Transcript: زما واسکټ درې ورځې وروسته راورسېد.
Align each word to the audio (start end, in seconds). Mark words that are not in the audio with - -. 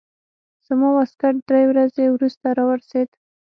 زما 0.65 0.89
واسکټ 0.95 1.35
درې 1.49 1.63
ورځې 1.71 2.05
وروسته 2.09 2.47
راورسېد. 2.57 3.09